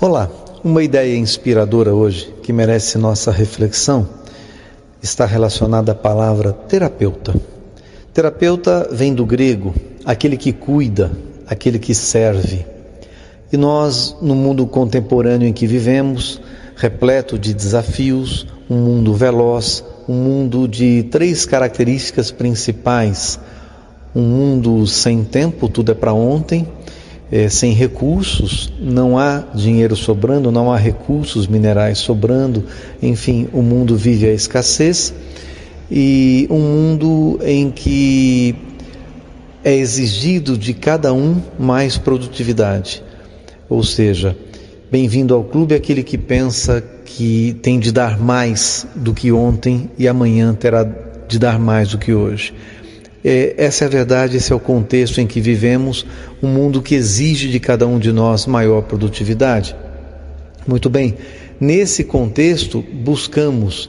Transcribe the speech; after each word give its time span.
Olá, 0.00 0.28
uma 0.64 0.82
ideia 0.82 1.16
inspiradora 1.16 1.94
hoje 1.94 2.34
que 2.42 2.52
merece 2.52 2.98
nossa 2.98 3.30
reflexão 3.30 4.08
está 5.00 5.24
relacionada 5.24 5.92
à 5.92 5.94
palavra 5.94 6.52
terapeuta. 6.52 7.32
Terapeuta 8.12 8.88
vem 8.90 9.14
do 9.14 9.24
grego, 9.24 9.72
aquele 10.04 10.36
que 10.36 10.52
cuida, 10.52 11.12
aquele 11.46 11.78
que 11.78 11.94
serve. 11.94 12.66
E 13.52 13.56
nós, 13.56 14.16
no 14.20 14.34
mundo 14.34 14.66
contemporâneo 14.66 15.46
em 15.46 15.52
que 15.52 15.64
vivemos, 15.64 16.40
repleto 16.74 17.38
de 17.38 17.54
desafios, 17.54 18.48
um 18.68 18.76
mundo 18.76 19.14
veloz, 19.14 19.84
um 20.08 20.14
mundo 20.14 20.66
de 20.66 21.04
três 21.04 21.46
características 21.46 22.32
principais: 22.32 23.38
um 24.12 24.22
mundo 24.22 24.84
sem 24.88 25.22
tempo, 25.22 25.68
tudo 25.68 25.92
é 25.92 25.94
para 25.94 26.12
ontem, 26.12 26.66
é, 27.34 27.48
sem 27.48 27.72
recursos, 27.72 28.72
não 28.80 29.18
há 29.18 29.42
dinheiro 29.52 29.96
sobrando, 29.96 30.52
não 30.52 30.70
há 30.70 30.76
recursos 30.76 31.48
minerais 31.48 31.98
sobrando, 31.98 32.62
enfim, 33.02 33.48
o 33.52 33.60
mundo 33.60 33.96
vive 33.96 34.28
a 34.28 34.32
escassez 34.32 35.12
e 35.90 36.46
um 36.48 36.60
mundo 36.60 37.40
em 37.42 37.72
que 37.72 38.54
é 39.64 39.74
exigido 39.74 40.56
de 40.56 40.72
cada 40.72 41.12
um 41.12 41.42
mais 41.58 41.98
produtividade. 41.98 43.02
Ou 43.68 43.82
seja, 43.82 44.36
bem-vindo 44.88 45.34
ao 45.34 45.42
clube 45.42 45.74
aquele 45.74 46.04
que 46.04 46.16
pensa 46.16 46.80
que 47.04 47.56
tem 47.60 47.80
de 47.80 47.90
dar 47.90 48.16
mais 48.16 48.86
do 48.94 49.12
que 49.12 49.32
ontem 49.32 49.90
e 49.98 50.06
amanhã 50.06 50.54
terá 50.54 50.84
de 50.84 51.36
dar 51.40 51.58
mais 51.58 51.88
do 51.88 51.98
que 51.98 52.14
hoje. 52.14 52.54
É, 53.24 53.54
essa 53.56 53.84
é 53.84 53.86
a 53.86 53.90
verdade, 53.90 54.36
esse 54.36 54.52
é 54.52 54.54
o 54.54 54.60
contexto 54.60 55.18
em 55.18 55.26
que 55.26 55.40
vivemos, 55.40 56.04
um 56.42 56.48
mundo 56.48 56.82
que 56.82 56.94
exige 56.94 57.48
de 57.48 57.58
cada 57.58 57.86
um 57.86 57.98
de 57.98 58.12
nós 58.12 58.44
maior 58.46 58.82
produtividade. 58.82 59.74
Muito 60.66 60.90
bem, 60.90 61.14
nesse 61.58 62.04
contexto, 62.04 62.84
buscamos 62.92 63.88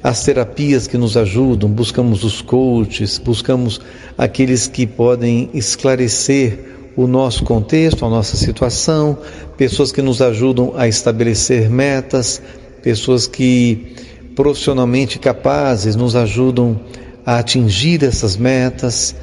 as 0.00 0.24
terapias 0.24 0.86
que 0.86 0.96
nos 0.96 1.16
ajudam, 1.16 1.68
buscamos 1.68 2.22
os 2.22 2.40
coaches, 2.40 3.18
buscamos 3.18 3.80
aqueles 4.16 4.68
que 4.68 4.86
podem 4.86 5.50
esclarecer 5.52 6.92
o 6.96 7.08
nosso 7.08 7.44
contexto, 7.44 8.04
a 8.04 8.08
nossa 8.08 8.36
situação, 8.36 9.18
pessoas 9.56 9.90
que 9.90 10.02
nos 10.02 10.22
ajudam 10.22 10.74
a 10.76 10.86
estabelecer 10.86 11.68
metas, 11.68 12.40
pessoas 12.80 13.26
que 13.26 13.94
profissionalmente 14.36 15.18
capazes 15.18 15.96
nos 15.96 16.14
ajudam 16.14 16.80
a 17.28 17.40
atingir 17.40 18.02
essas 18.02 18.38
metas 18.38 19.14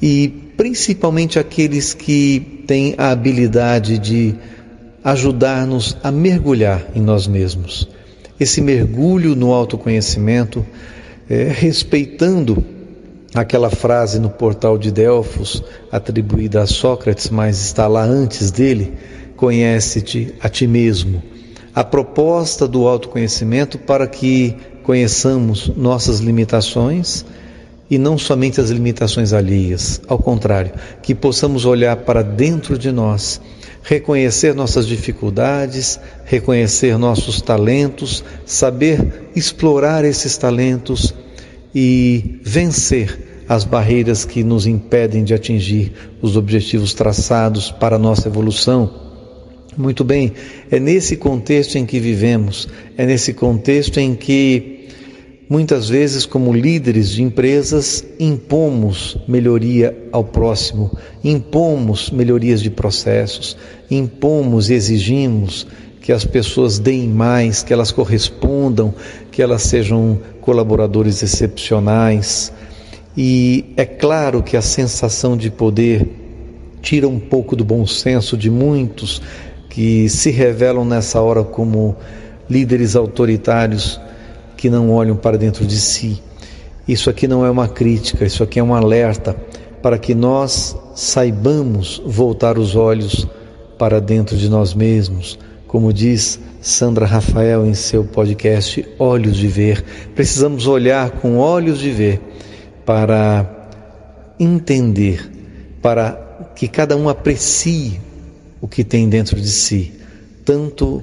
e 0.00 0.28
principalmente 0.56 1.38
aqueles 1.38 1.92
que 1.92 2.64
têm 2.66 2.94
a 2.96 3.10
habilidade 3.10 3.98
de 3.98 4.34
ajudar-nos 5.04 5.94
a 6.02 6.10
mergulhar 6.10 6.82
em 6.94 7.02
nós 7.02 7.26
mesmos. 7.26 7.86
Esse 8.40 8.62
mergulho 8.62 9.36
no 9.36 9.52
autoconhecimento, 9.52 10.64
é, 11.28 11.52
respeitando 11.54 12.64
aquela 13.34 13.68
frase 13.68 14.18
no 14.18 14.30
portal 14.30 14.78
de 14.78 14.90
Delfos 14.90 15.62
atribuída 15.92 16.62
a 16.62 16.66
Sócrates, 16.66 17.28
mas 17.28 17.60
está 17.60 17.86
lá 17.86 18.04
antes 18.04 18.50
dele: 18.50 18.94
conhece-te 19.36 20.32
a 20.40 20.48
ti 20.48 20.66
mesmo. 20.66 21.22
A 21.74 21.84
proposta 21.84 22.66
do 22.66 22.88
autoconhecimento 22.88 23.76
para 23.76 24.06
que 24.06 24.56
conheçamos 24.84 25.68
nossas 25.74 26.20
limitações 26.20 27.24
e 27.90 27.98
não 27.98 28.16
somente 28.16 28.60
as 28.60 28.70
limitações 28.70 29.32
alheias, 29.32 30.00
ao 30.06 30.18
contrário, 30.18 30.72
que 31.02 31.14
possamos 31.14 31.64
olhar 31.64 31.96
para 31.96 32.22
dentro 32.22 32.78
de 32.78 32.92
nós, 32.92 33.40
reconhecer 33.82 34.54
nossas 34.54 34.86
dificuldades, 34.86 35.98
reconhecer 36.24 36.96
nossos 36.98 37.40
talentos, 37.40 38.22
saber 38.46 39.30
explorar 39.34 40.04
esses 40.04 40.36
talentos 40.36 41.14
e 41.74 42.38
vencer 42.42 43.44
as 43.48 43.64
barreiras 43.64 44.24
que 44.24 44.42
nos 44.42 44.66
impedem 44.66 45.24
de 45.24 45.34
atingir 45.34 45.92
os 46.22 46.36
objetivos 46.36 46.94
traçados 46.94 47.70
para 47.70 47.96
a 47.96 47.98
nossa 47.98 48.28
evolução. 48.28 49.02
Muito 49.76 50.04
bem, 50.04 50.32
é 50.70 50.78
nesse 50.78 51.16
contexto 51.16 51.76
em 51.76 51.84
que 51.84 51.98
vivemos, 51.98 52.68
é 52.96 53.04
nesse 53.04 53.34
contexto 53.34 53.98
em 53.98 54.14
que 54.14 54.73
Muitas 55.48 55.90
vezes, 55.90 56.24
como 56.24 56.54
líderes 56.54 57.10
de 57.10 57.22
empresas, 57.22 58.02
impomos 58.18 59.18
melhoria 59.28 59.94
ao 60.10 60.24
próximo, 60.24 60.90
impomos 61.22 62.10
melhorias 62.10 62.62
de 62.62 62.70
processos, 62.70 63.54
impomos 63.90 64.70
e 64.70 64.74
exigimos 64.74 65.66
que 66.00 66.12
as 66.12 66.24
pessoas 66.24 66.78
deem 66.78 67.08
mais, 67.08 67.62
que 67.62 67.74
elas 67.74 67.92
correspondam, 67.92 68.94
que 69.30 69.42
elas 69.42 69.62
sejam 69.62 70.18
colaboradores 70.40 71.22
excepcionais. 71.22 72.50
E 73.14 73.66
é 73.76 73.84
claro 73.84 74.42
que 74.42 74.56
a 74.56 74.62
sensação 74.62 75.36
de 75.36 75.50
poder 75.50 76.08
tira 76.80 77.06
um 77.06 77.20
pouco 77.20 77.54
do 77.54 77.64
bom 77.64 77.86
senso 77.86 78.34
de 78.34 78.50
muitos 78.50 79.20
que 79.68 80.08
se 80.08 80.30
revelam 80.30 80.86
nessa 80.86 81.20
hora 81.20 81.44
como 81.44 81.96
líderes 82.48 82.96
autoritários 82.96 84.00
que 84.56 84.70
não 84.70 84.90
olham 84.90 85.16
para 85.16 85.36
dentro 85.36 85.66
de 85.66 85.78
si. 85.78 86.22
Isso 86.86 87.08
aqui 87.08 87.26
não 87.26 87.44
é 87.44 87.50
uma 87.50 87.68
crítica, 87.68 88.24
isso 88.24 88.42
aqui 88.42 88.58
é 88.58 88.62
um 88.62 88.74
alerta 88.74 89.34
para 89.82 89.98
que 89.98 90.14
nós 90.14 90.76
saibamos 90.94 92.02
voltar 92.04 92.58
os 92.58 92.74
olhos 92.76 93.26
para 93.78 94.00
dentro 94.00 94.36
de 94.36 94.48
nós 94.48 94.74
mesmos. 94.74 95.38
Como 95.66 95.92
diz 95.92 96.38
Sandra 96.60 97.04
Rafael 97.04 97.66
em 97.66 97.74
seu 97.74 98.04
podcast 98.04 98.86
Olhos 98.98 99.36
de 99.36 99.48
Ver, 99.48 99.84
precisamos 100.14 100.66
olhar 100.66 101.10
com 101.10 101.36
olhos 101.36 101.78
de 101.78 101.90
ver 101.90 102.20
para 102.86 103.68
entender, 104.38 105.30
para 105.82 106.50
que 106.54 106.68
cada 106.68 106.96
um 106.96 107.08
aprecie 107.08 108.00
o 108.60 108.68
que 108.68 108.84
tem 108.84 109.08
dentro 109.08 109.40
de 109.40 109.50
si, 109.50 109.92
tanto 110.44 111.02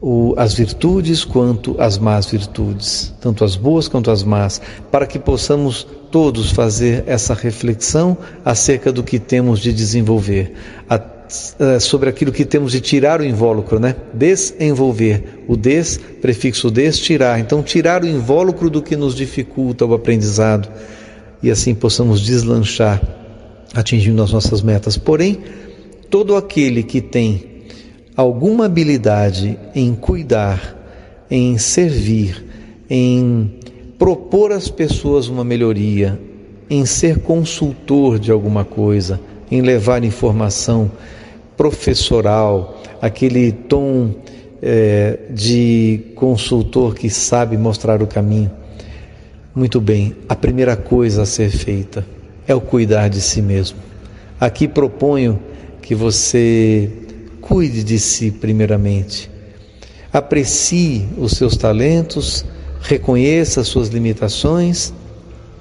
o, 0.00 0.34
as 0.36 0.54
virtudes 0.54 1.24
quanto 1.24 1.74
as 1.80 1.98
más 1.98 2.26
virtudes, 2.26 3.12
tanto 3.20 3.44
as 3.44 3.56
boas 3.56 3.88
quanto 3.88 4.10
as 4.10 4.22
más, 4.22 4.60
para 4.90 5.06
que 5.06 5.18
possamos 5.18 5.86
todos 6.10 6.50
fazer 6.50 7.04
essa 7.06 7.34
reflexão 7.34 8.16
acerca 8.44 8.92
do 8.92 9.02
que 9.02 9.18
temos 9.18 9.60
de 9.60 9.72
desenvolver, 9.72 10.52
a, 10.88 11.00
a, 11.74 11.80
sobre 11.80 12.08
aquilo 12.08 12.32
que 12.32 12.44
temos 12.44 12.72
de 12.72 12.80
tirar 12.80 13.20
o 13.20 13.24
invólucro, 13.24 13.78
né? 13.78 13.96
Desenvolver. 14.14 15.44
O 15.48 15.56
des, 15.56 15.98
prefixo 16.22 16.70
des, 16.70 16.98
tirar. 16.98 17.38
Então, 17.40 17.62
tirar 17.62 18.02
o 18.02 18.06
invólucro 18.06 18.70
do 18.70 18.80
que 18.80 18.96
nos 18.96 19.14
dificulta 19.14 19.84
o 19.84 19.94
aprendizado 19.94 20.68
e 21.42 21.50
assim 21.50 21.74
possamos 21.74 22.20
deslanchar, 22.20 23.00
atingindo 23.74 24.22
as 24.22 24.32
nossas 24.32 24.62
metas. 24.62 24.96
Porém, 24.96 25.38
todo 26.08 26.36
aquele 26.36 26.82
que 26.82 27.00
tem 27.00 27.57
alguma 28.18 28.64
habilidade 28.64 29.56
em 29.72 29.94
cuidar, 29.94 30.76
em 31.30 31.56
servir, 31.56 32.44
em 32.90 33.48
propor 33.96 34.50
às 34.50 34.68
pessoas 34.68 35.28
uma 35.28 35.44
melhoria, 35.44 36.18
em 36.68 36.84
ser 36.84 37.20
consultor 37.20 38.18
de 38.18 38.32
alguma 38.32 38.64
coisa, 38.64 39.20
em 39.48 39.62
levar 39.62 40.02
informação 40.02 40.90
professoral, 41.56 42.82
aquele 43.00 43.52
tom 43.52 44.12
é, 44.60 45.20
de 45.30 46.00
consultor 46.16 46.96
que 46.96 47.08
sabe 47.08 47.56
mostrar 47.56 48.02
o 48.02 48.06
caminho. 48.08 48.50
Muito 49.54 49.80
bem, 49.80 50.16
a 50.28 50.34
primeira 50.34 50.74
coisa 50.76 51.22
a 51.22 51.26
ser 51.26 51.50
feita 51.50 52.04
é 52.48 52.54
o 52.54 52.60
cuidar 52.60 53.06
de 53.06 53.20
si 53.20 53.40
mesmo. 53.40 53.78
Aqui 54.40 54.66
proponho 54.66 55.38
que 55.80 55.94
você 55.94 56.90
Cuide 57.48 57.82
de 57.82 57.98
si 57.98 58.30
primeiramente. 58.30 59.30
Aprecie 60.12 61.08
os 61.16 61.32
seus 61.32 61.56
talentos, 61.56 62.44
reconheça 62.78 63.62
as 63.62 63.68
suas 63.68 63.88
limitações, 63.88 64.92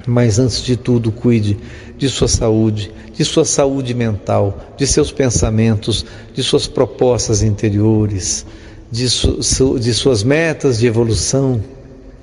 mas 0.06 0.38
antes 0.38 0.61
de 0.61 0.75
tudo, 0.75 1.13
cuide 1.13 1.57
de 1.97 2.09
sua 2.09 2.27
saúde, 2.27 2.91
de 3.13 3.23
sua 3.23 3.45
saúde 3.45 3.94
mental, 3.94 4.73
de 4.75 4.85
seus 4.85 5.13
pensamentos, 5.13 6.06
de 6.33 6.44
suas 6.44 6.67
propostas 6.67 7.41
interiores, 7.41 8.45
de, 8.91 9.09
su, 9.09 9.79
de 9.79 9.94
suas 9.94 10.23
metas 10.23 10.79
de 10.79 10.88
evolução, 10.88 11.63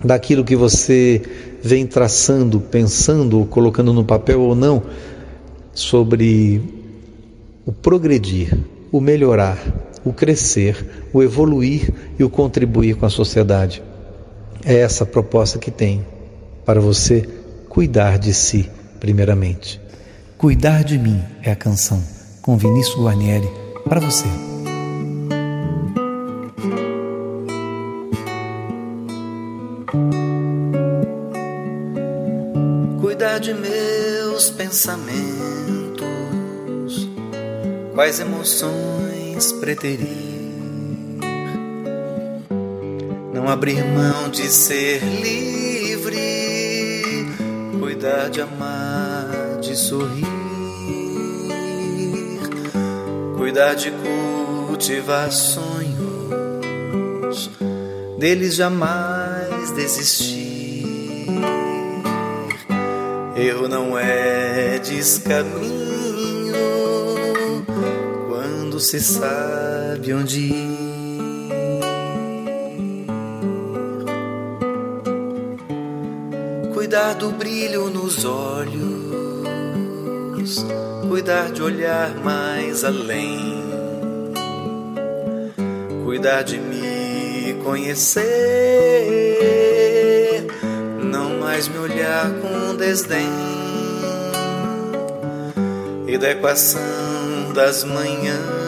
daquilo 0.04 0.44
que 0.44 0.54
você 0.54 1.22
vem 1.62 1.86
traçando, 1.86 2.60
pensando, 2.60 3.46
colocando 3.46 3.94
no 3.94 4.04
papel 4.04 4.42
ou 4.42 4.54
não, 4.54 4.82
sobre 5.72 6.60
o 7.64 7.72
progredir 7.72 8.73
o 8.94 9.00
melhorar, 9.00 9.58
o 10.04 10.12
crescer, 10.12 11.08
o 11.12 11.20
evoluir 11.20 11.92
e 12.16 12.22
o 12.22 12.30
contribuir 12.30 12.94
com 12.94 13.04
a 13.04 13.10
sociedade. 13.10 13.82
É 14.64 14.76
essa 14.76 15.02
a 15.02 15.06
proposta 15.06 15.58
que 15.58 15.68
tenho 15.68 16.06
para 16.64 16.80
você 16.80 17.28
cuidar 17.68 18.20
de 18.20 18.32
si, 18.32 18.70
primeiramente. 19.00 19.80
Cuidar 20.38 20.84
de 20.84 20.96
mim 20.96 21.20
é 21.42 21.50
a 21.50 21.56
canção, 21.56 22.00
com 22.40 22.56
Vinícius 22.56 23.02
Guarnieri, 23.02 23.50
para 23.88 23.98
você. 23.98 24.26
Cuidar 33.00 33.40
de 33.40 33.54
meus 33.54 34.50
pensamentos 34.50 35.63
quais 37.94 38.18
emoções 38.18 39.52
preterir. 39.52 40.34
Não 43.32 43.48
abrir 43.48 43.84
mão 43.84 44.28
de 44.28 44.48
ser 44.48 45.00
livre, 45.00 46.18
cuidar 47.78 48.28
de 48.30 48.40
amar, 48.40 49.60
de 49.60 49.76
sorrir, 49.76 50.26
cuidar 53.36 53.74
de 53.74 53.92
cultivar 53.92 55.30
sonhos, 55.30 55.60
deles 58.18 58.56
jamais 58.56 59.70
desistir. 59.70 60.64
Erro 63.36 63.68
não 63.68 63.96
é 63.98 64.78
descaminho 64.78 65.94
quando 68.74 68.80
se 68.80 68.98
sabe 68.98 70.12
onde 70.12 70.40
ir. 70.40 70.84
cuidar 76.74 77.14
do 77.14 77.30
brilho 77.30 77.88
nos 77.88 78.24
olhos, 78.24 78.74
cuidar 81.08 81.52
de 81.52 81.62
olhar 81.62 82.14
mais 82.16 82.84
além, 82.84 83.64
cuidar 86.04 86.42
de 86.42 86.58
me 86.58 87.54
conhecer, 87.64 88.24
não 91.02 91.38
mais 91.38 91.68
me 91.68 91.78
olhar 91.78 92.30
com 92.40 92.74
desdém, 92.76 93.30
e 96.06 96.18
da 96.18 96.30
equação 96.30 97.52
das 97.54 97.84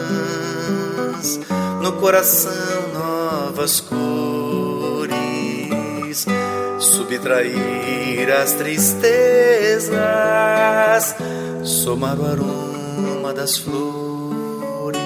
manhãs, 0.07 1.39
no 1.81 1.93
coração 1.93 2.51
novas 2.93 3.79
cores 3.79 4.67
subtrair 7.07 8.29
as 8.31 8.53
tristezas, 8.53 9.95
somar 11.63 12.19
o 12.19 12.25
aroma 12.25 13.33
das 13.33 13.57
flores. 13.57 14.97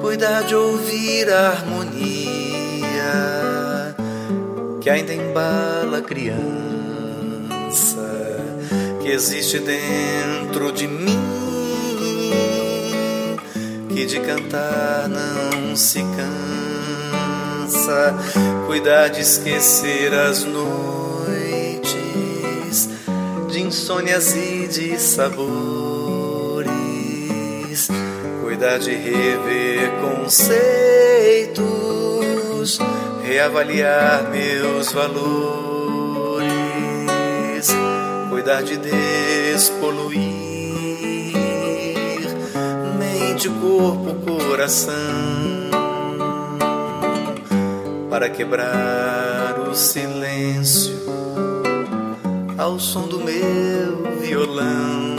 Cuidar 0.00 0.42
de 0.42 0.54
ouvir 0.54 1.30
a 1.30 1.48
harmonia 1.50 1.85
que 4.86 4.90
ainda 4.90 5.12
embala 5.12 5.98
a 5.98 6.00
criança 6.00 6.38
que 9.02 9.08
existe 9.08 9.58
dentro 9.58 10.70
de 10.70 10.86
mim 10.86 11.18
que 13.88 14.06
de 14.06 14.20
cantar 14.20 15.08
não 15.08 15.74
se 15.74 15.98
cansa, 17.64 18.14
cuidar 18.68 19.08
de 19.08 19.22
esquecer 19.22 20.14
as 20.14 20.44
noites 20.44 20.68
de 23.50 23.62
insônias 23.62 24.36
e 24.36 24.68
de 24.68 25.00
sabores, 25.00 26.68
cuidar 28.40 28.78
de 28.78 28.92
rever 28.94 29.90
conceitos, 30.00 30.46
reavaliar 33.26 34.30
meus 34.30 34.92
valores, 34.92 36.46
cuidar 38.30 38.62
de 38.62 38.76
despoluir 38.76 40.46
mente, 42.96 43.48
corpo, 43.48 44.14
coração, 44.24 44.94
para 48.08 48.30
quebrar 48.30 49.58
o 49.68 49.74
silêncio 49.74 50.96
ao 52.56 52.78
som 52.78 53.08
do 53.08 53.18
meu 53.18 54.20
violão. 54.20 55.16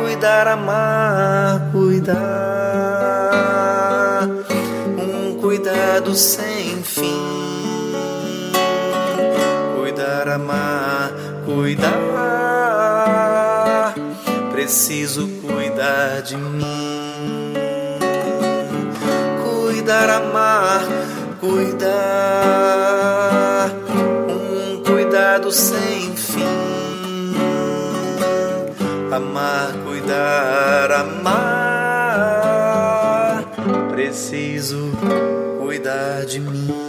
Cuidar, 0.00 0.48
amar, 0.48 1.70
cuidar, 1.70 3.05
cuidado 5.56 6.14
sem 6.14 6.82
fim. 6.82 8.52
Cuidar, 9.78 10.28
amar, 10.28 11.14
cuidar, 11.46 11.94
preciso 14.52 15.26
cuidar 15.40 16.22
de 16.22 16.36
mim, 16.36 17.54
cuidar, 19.42 20.10
amar, 20.10 20.84
cuidar, 21.40 21.86
um 24.28 24.82
cuidado 24.82 25.50
sem 25.50 26.14
fim, 26.16 27.34
amar, 29.10 29.72
cuidar, 29.86 30.92
amar, 30.92 31.46
preciso 33.90 34.90
cuidar 35.76 36.26
de 36.26 36.40
mim. 36.40 36.85